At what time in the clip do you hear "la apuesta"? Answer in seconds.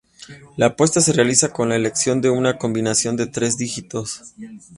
0.57-0.99